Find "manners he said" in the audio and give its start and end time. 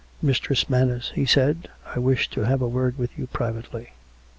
0.67-1.67